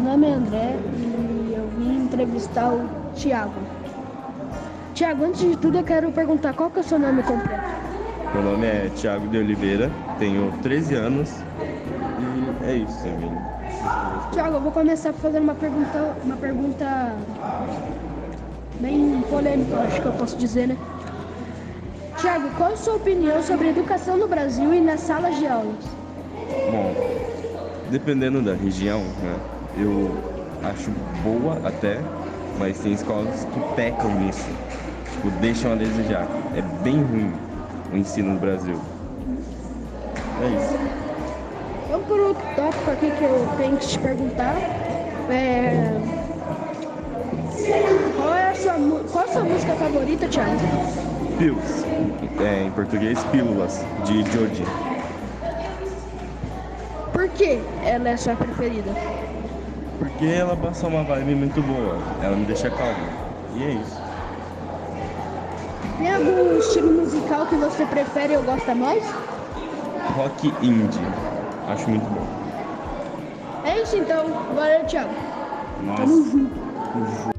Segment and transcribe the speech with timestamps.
[0.00, 3.52] nome é André e eu vim entrevistar o Tiago.
[4.94, 7.62] Tiago, antes de tudo eu quero perguntar qual que é o seu nome completo?
[8.32, 11.30] Meu nome é Thiago de Oliveira, tenho 13 anos
[12.62, 13.38] e é isso, Emílio.
[14.32, 17.14] Tiago, eu vou começar fazendo uma pergunta, uma pergunta
[18.80, 20.76] bem polêmica, acho que eu posso dizer, né?
[22.16, 26.05] Tiago, qual a sua opinião sobre a educação no Brasil e nas salas de aulas?
[27.90, 29.36] Dependendo da região, né,
[29.78, 30.10] eu
[30.64, 30.90] acho
[31.22, 32.00] boa até,
[32.58, 34.48] mas tem escolas que pecam nisso,
[35.12, 36.26] tipo, deixam a desejar.
[36.54, 37.32] É bem ruim
[37.92, 38.80] o ensino no Brasil.
[40.42, 40.76] É isso.
[41.88, 44.56] Vamos por outro tópico aqui que eu tenho que te perguntar.
[45.28, 45.92] É...
[48.16, 48.74] Qual é a sua,
[49.12, 50.60] qual a sua música favorita, Thiago?
[51.38, 51.86] Pills,
[52.42, 54.95] é, em português, pílulas, de Georgie.
[57.16, 58.90] Por que ela é sua preferida?
[59.98, 62.94] Porque ela passa uma vibe muito boa, ela me deixa calmo.
[63.54, 64.02] E é isso.
[65.96, 69.02] Tem algum estilo musical que você prefere ou gosta mais?
[70.14, 71.00] Rock indie,
[71.70, 72.26] acho muito bom.
[73.64, 74.26] É isso então.
[74.54, 75.14] Valeu, Thiago.
[75.86, 76.02] Nossa.
[76.02, 77.35] Tamo junto.